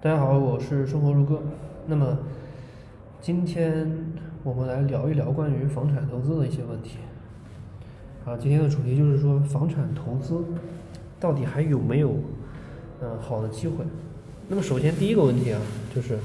[0.00, 1.42] 大家好，我是生活如歌。
[1.88, 2.16] 那么，
[3.20, 6.98] 今天我们来聊一聊关于房产投资的一些问题。
[8.24, 10.40] 啊，今天的主题就是说，房产投资
[11.18, 12.14] 到底还有没有
[13.02, 13.84] 嗯好的机会？
[14.46, 15.60] 那么，首先第一个问题啊，
[15.92, 16.16] 就是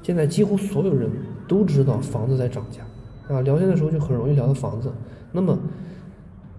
[0.00, 1.10] 现在几乎所有人
[1.48, 2.84] 都知道房子在涨价
[3.34, 4.92] 啊，聊天的时候就很容易聊到房子。
[5.32, 5.58] 那么，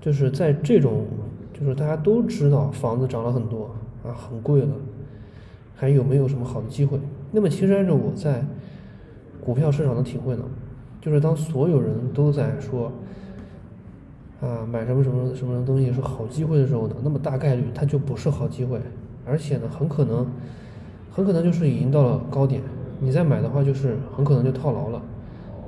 [0.01, 1.05] 就是在这种
[1.57, 3.73] 就是大家都知道房子涨了很多
[4.03, 4.73] 啊，很贵了。
[5.81, 6.99] 还有没有什么好的机会？
[7.31, 8.45] 那么其实按照我在
[9.43, 10.43] 股票市场的体会呢，
[11.01, 12.91] 就是当所有人都在说
[14.41, 18.79] 啊买什么什么什么东西是好机会的时候呢，那么大概率它就不是好机会，
[19.25, 20.27] 而且呢很可能
[21.09, 22.61] 很可能就是已经到了高点，
[22.99, 25.01] 你再买的话就是很可能就套牢了。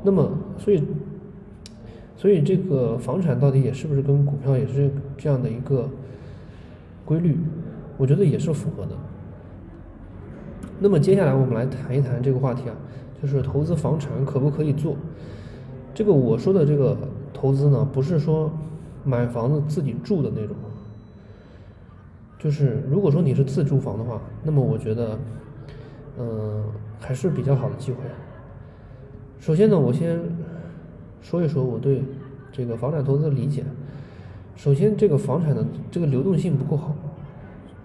[0.03, 0.83] 那么所以
[2.15, 5.89] 所以这个房产到底也是不是跟股票也是这样的一个
[7.03, 7.35] 规律？
[7.97, 8.91] 我觉得也是符合的。
[10.79, 12.75] 那么接下来我们来谈一谈这个话题啊，
[13.21, 14.95] 就是投资房产可不可以做？
[15.93, 16.97] 这个我说的这个
[17.33, 18.51] 投资呢，不是说
[19.03, 20.55] 买房子自己住的那种，
[22.37, 25.17] 就是如果说你是自住房的话，那么我觉得，
[26.19, 26.63] 嗯，
[26.99, 27.99] 还是比较好的机会。
[29.39, 30.19] 首先呢，我先
[31.21, 32.03] 说一说我对
[32.51, 33.63] 这个房产投资的理解。
[34.55, 36.93] 首先，这个房产的这个流动性不够好，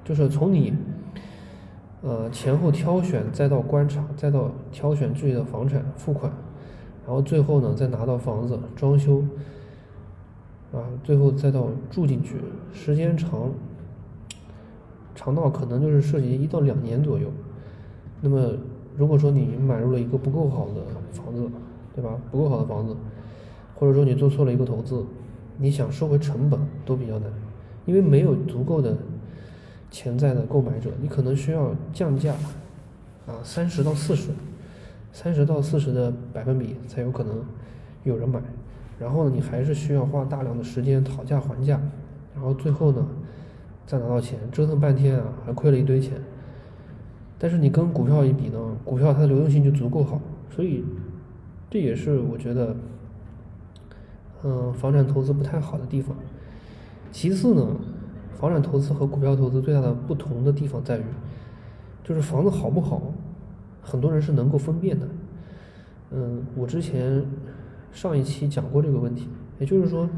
[0.05, 0.73] 就是从你。
[2.01, 6.33] 呃，前后挑选，再到观察，再到挑选自己的房产付款，
[7.05, 9.25] 然后最后呢，再拿到房子装修，
[10.73, 12.37] 啊，最后再到住进去，
[12.73, 13.51] 时间长，
[15.17, 17.29] 长到可能就是涉及一到两年左右。
[18.21, 18.53] 那么，
[18.97, 20.75] 如果说你买入了一个不够好的
[21.11, 21.51] 房子，
[21.97, 22.11] 对吧？
[22.31, 22.95] 不够好的房子，
[23.75, 25.05] 或者说你做错了一个投资，
[25.57, 27.29] 你想收回成本都比较难，
[27.87, 28.97] 因为没有足够的。
[29.91, 32.35] 潜在的购买者，你可能需要降价，
[33.27, 34.31] 啊，三十到四十，
[35.13, 37.43] 三十到四十的百分比才有可能
[38.05, 38.41] 有人买。
[38.99, 41.81] 然后呢，你还是需要花大量的时间讨价还价，
[42.35, 43.07] 然后最后呢，
[43.87, 46.21] 再拿到钱，折腾半天啊，还亏了一堆钱。
[47.39, 50.21] 但是你跟股票一比呢，股票它的流动性就足够好，
[50.51, 50.85] 所以
[51.71, 52.77] 这也是我觉得，
[54.43, 56.15] 嗯，房产投资不太好的地方。
[57.11, 57.67] 其次呢。
[58.39, 61.03] 房产投资和股票投资最大的不同的地方在于，
[62.05, 63.03] 就是房子好不好，
[63.83, 65.09] 很多人是能够分辨的。
[66.13, 67.25] 嗯，我之前
[67.91, 69.27] 上一期讲过这个问题，
[69.59, 70.09] 也就是说，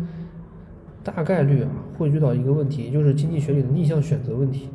[1.03, 4.69] 大概率啊会遇到一个问题，就是经济学里的逆向选择问题，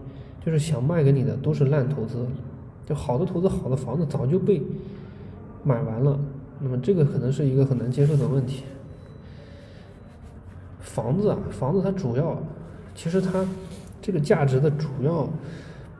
[0.43, 2.25] 就是想卖给你的都是烂投资，
[2.83, 4.59] 就好的投资好的房子早就被
[5.63, 6.19] 买完了，
[6.59, 8.63] 那么这个可能是一个很难接受的问题。
[10.79, 12.41] 房子啊，房子它主要。
[12.95, 13.45] 其实它
[14.01, 15.29] 这个价值的主要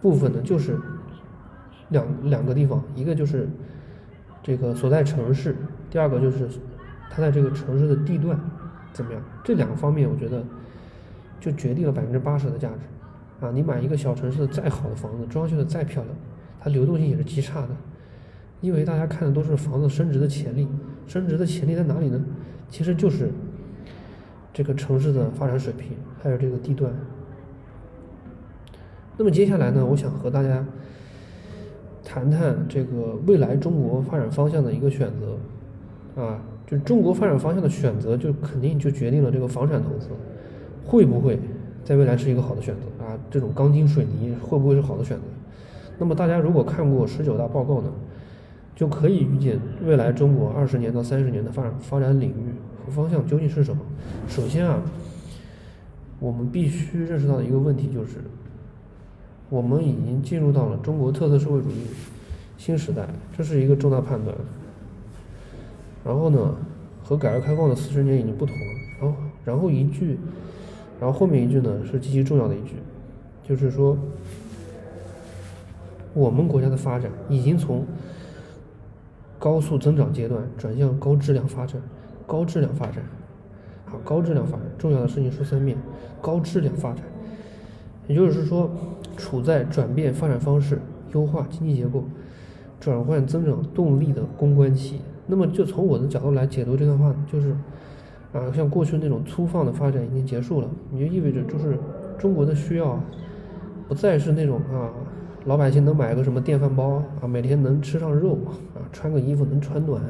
[0.02, 0.80] 部分呢，就是
[1.90, 3.50] 两两个地方，一个就是
[4.42, 5.56] 这个所在城市，
[5.92, 6.48] 第二个就是
[7.12, 8.40] 它在这个城市的地段
[8.94, 9.22] 怎么样？
[9.44, 10.42] 这两个方面，我觉得
[11.40, 13.46] 就决定了百分之八十的价值。
[13.46, 16.16] 啊，你买一个小城市的再好的房子，装修的再漂亮，
[16.60, 17.70] 它流动性也是极差的，
[18.62, 20.68] 因为大家看的都是房子升值的潜力，
[21.06, 22.24] 升值的潜力在哪里呢？
[22.70, 23.30] 其实就是。
[24.58, 26.92] 这个城市的发展水平，还有这个地段。
[29.16, 30.66] 那么接下来呢，我想和大家
[32.04, 40.08] 谈谈这个未来中国发展方向的一个选择，啊，就中国发展方向的选择，就肯定就决定了这个房产投资
[40.84, 41.40] 会不会
[41.84, 43.16] 在未来是一个好的选择啊？
[43.30, 45.24] 这种钢筋水泥会不会是好的选择？
[46.00, 47.90] 那么大家如果看过十九大报告呢，
[48.76, 52.50] 就可以预见未来中国二十年到三十年的发展发展领域
[52.84, 52.92] 和。
[52.92, 53.82] 方向究竟是什么？
[54.28, 54.82] 首先啊，
[56.26, 58.16] 我们必须认识到的一个问题就是，
[59.48, 61.76] 我们已经进入到了中国特色社会主义
[62.58, 64.36] 新时代，这是一个重大判断。
[66.04, 66.56] 然后呢，
[67.04, 68.64] 和改革开放的四十年已经不同了。
[69.00, 70.18] 然后，然后一句，
[71.00, 72.74] 然后后面一句呢是极其重要的一句，
[73.48, 73.96] 就是说，
[76.16, 77.86] 我们国家的发展已经从
[79.38, 81.80] 高速增长阶段转向高质量发展。
[82.26, 83.04] 高质量发展，
[84.04, 85.78] 高质量发展，重要的事情说三遍，
[86.22, 87.04] 高质量发展，
[88.08, 88.70] 也就是说，
[89.18, 90.80] 处在转变发展方式、
[91.14, 92.04] 优化经济结构、
[92.80, 95.00] 转换增长动力的攻关期。
[95.28, 97.52] 那么，就从我的角度来解读这段话，就是，
[98.34, 101.78] 啊，像过去那种粗放的发展已经结束了，也就意味着就是
[102.18, 103.04] 中国的需要啊，
[103.88, 104.94] 不再是那种啊，
[105.46, 108.38] 老百姓能买个什么电饭煲啊，每天能吃上肉
[108.76, 110.02] 啊，穿个衣服能穿暖。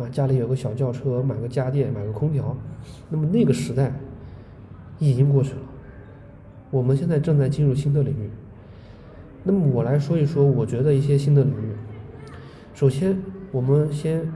[0.00, 2.56] 啊，家里有个小轿车，买个家电，买个空调，
[3.10, 3.92] 那么那个时代
[4.98, 5.60] 已经过去了。
[6.70, 8.30] 我们现在正在进入新的领域，
[9.42, 11.74] 那么我来说一说，我觉得一些新的领域。
[12.74, 13.20] 首先，
[13.52, 14.26] 我们先，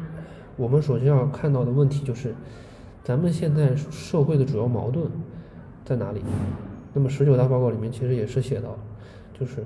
[0.57, 2.35] 我们首先要看到的问题就是，
[3.03, 5.07] 咱们现在社会的主要矛盾
[5.85, 6.21] 在哪里？
[6.93, 8.77] 那么十九大报告里面其实也是写到，
[9.39, 9.65] 就是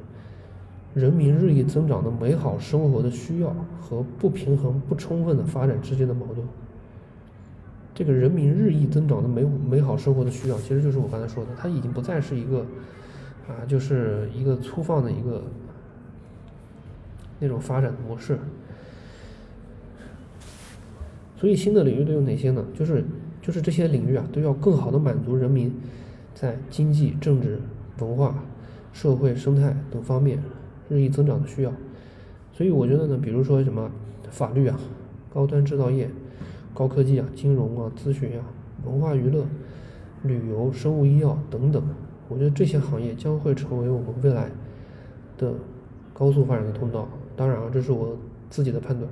[0.95, 6.39] 人民日益增长的美好生活的需要和不平衡不充分的发展之间的矛盾。
[7.95, 12.65] 这个人民日益增长的美美好生活的需要，其实就是我刚才说的，它已经不再是一个
[13.49, 15.43] 啊，就是一个粗放的一个
[17.41, 18.39] 那种发展模式。
[21.37, 22.65] 所以新的领域都有哪些呢？
[22.75, 23.05] 就是
[23.43, 25.73] 就是这些领域啊，都要更好的满足人民
[26.35, 27.61] 在经济、政治、
[28.01, 28.43] 文化、
[28.93, 30.39] 社会、生态等方面
[30.89, 31.73] 日益增长的需要。
[32.53, 33.91] 所以我觉得呢，比如说什么
[34.31, 34.79] 法律啊、
[35.33, 36.11] 高端制造业。
[36.75, 38.45] 高科技啊，金融啊，咨询啊，
[38.87, 39.45] 文化娱乐、
[40.23, 41.83] 旅游、生物医药等等，
[42.29, 44.49] 我觉得这些行业将会成为我们未来
[45.37, 45.55] 的
[46.15, 47.09] 高速发展的通道。
[47.35, 48.17] 当然啊，这是我
[48.49, 49.11] 自己的判断。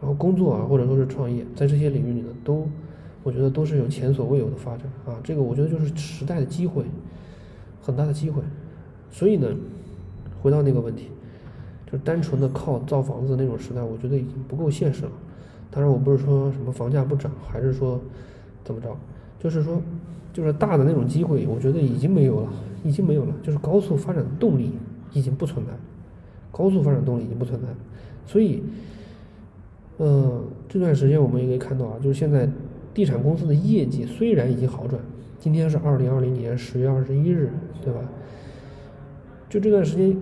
[0.00, 2.68] 然后工作啊，或者说是创业，在这些领域里呢，都
[3.24, 5.18] 我觉得都是有前所未有的发展啊。
[5.24, 6.84] 这个我觉得就是时代的机会，
[7.80, 8.40] 很大的机会。
[9.10, 9.48] 所以呢，
[10.42, 11.06] 回到那个问题，
[11.86, 15.12] 就是单纯的靠造房子那种时代，我觉得已经不够现实了。
[15.70, 17.98] 当然，我不是说什么房价不涨，还是说
[18.64, 18.94] 怎么着，
[19.38, 19.80] 就是说，
[20.32, 22.48] 就是大的那种机会，我觉得已经没有了，
[22.84, 23.34] 已经没有了。
[23.42, 24.72] 就是高速发展的动力
[25.12, 25.72] 已经不存在，
[26.50, 27.68] 高速发展动力已经不存在。
[28.26, 28.62] 所以，
[29.98, 32.48] 嗯，这段时间我们也可以看到啊，就是现在
[32.92, 35.00] 地产公司的业绩虽然已经好转，
[35.38, 37.50] 今天是二零二零年十月二十一日，
[37.82, 38.00] 对吧？
[39.48, 40.16] 就这段时间，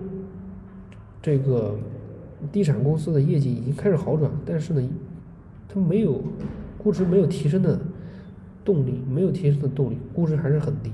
[1.21, 1.77] 这个
[2.51, 4.89] 地产公司的业绩已经开始好转，但是呢。
[5.73, 6.21] 它没有
[6.77, 7.79] 估值没有提升的
[8.65, 10.91] 动力，没有提升的动力，估值还是很低。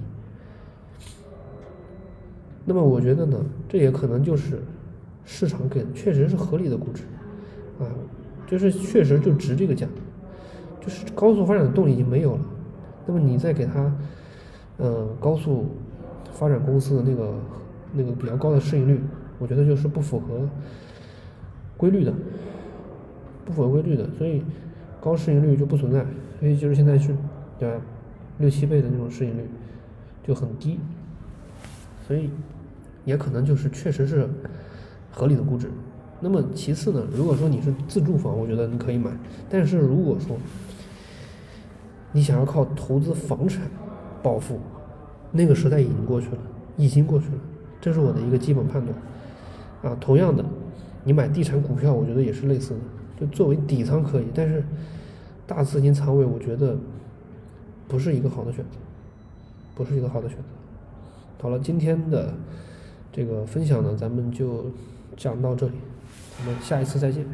[2.63, 4.61] 那么我觉得呢，这也可能就是
[5.25, 7.05] 市场给确实是合理的估值，
[7.79, 7.89] 啊，
[8.45, 9.87] 就是确实就值这个价，
[10.79, 12.41] 就是高速发展的动力已经没有了。
[13.07, 13.91] 那么你再给它，
[14.77, 15.65] 呃，高速
[16.33, 17.33] 发展公司的那个
[17.93, 19.01] 那个比较高的市盈率，
[19.39, 20.47] 我觉得就是不符合
[21.75, 22.13] 规律的，
[23.45, 24.43] 不符合规律的，所以。
[24.99, 26.03] 高市盈率就不存在，
[26.39, 27.15] 所以就是现在是，
[27.59, 27.79] 对吧？
[28.39, 29.47] 六七倍的那种市盈率
[30.25, 30.79] 就很低，
[32.05, 32.31] 所以
[33.05, 34.27] 也可能就是确实是
[35.11, 35.69] 合理的估值。
[36.19, 39.11] 那么其次呢，如果说你是自住房，我觉得你可以买。
[39.47, 40.35] 但是如果说
[42.11, 43.61] 你想要靠投资房产
[44.23, 44.59] 暴富，
[45.31, 46.39] 那个时代已经过去了，
[46.75, 47.39] 已经过去了。
[47.79, 48.97] 这是我的一个基本判断。
[49.87, 50.43] 啊，同样的，
[51.05, 52.79] 你买地产股票，我觉得也是类似的。
[53.19, 54.63] 就作为底仓可以，但是
[55.47, 56.75] 大资金仓位，我觉得
[57.87, 58.77] 不是一个好的选择，
[59.73, 60.43] 不是一个好的选择。
[61.41, 62.33] 好了，今天的
[63.11, 64.65] 这个分享呢，咱们就
[65.15, 65.73] 讲到这里，
[66.37, 67.25] 咱们下一次再见。